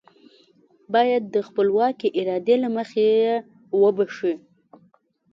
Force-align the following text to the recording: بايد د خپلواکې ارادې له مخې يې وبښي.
بايد 0.93 1.23
د 1.35 1.37
خپلواکې 1.47 2.07
ارادې 2.19 2.55
له 2.63 2.69
مخې 2.77 3.03
يې 3.23 3.33
وبښي. 3.81 4.33